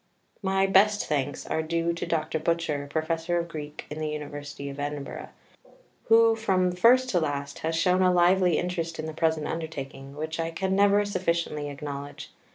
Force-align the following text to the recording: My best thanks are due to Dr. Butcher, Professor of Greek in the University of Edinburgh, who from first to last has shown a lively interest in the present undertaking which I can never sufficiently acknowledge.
My 0.41 0.65
best 0.65 1.05
thanks 1.05 1.45
are 1.45 1.61
due 1.61 1.93
to 1.93 2.07
Dr. 2.07 2.39
Butcher, 2.39 2.87
Professor 2.89 3.37
of 3.37 3.47
Greek 3.47 3.85
in 3.91 3.99
the 3.99 4.09
University 4.09 4.67
of 4.67 4.79
Edinburgh, 4.79 5.29
who 6.05 6.35
from 6.35 6.71
first 6.71 7.07
to 7.09 7.19
last 7.19 7.59
has 7.59 7.75
shown 7.75 8.01
a 8.01 8.11
lively 8.11 8.57
interest 8.57 8.97
in 8.97 9.05
the 9.05 9.13
present 9.13 9.45
undertaking 9.45 10.15
which 10.15 10.39
I 10.39 10.49
can 10.49 10.75
never 10.75 11.05
sufficiently 11.05 11.69
acknowledge. 11.69 12.31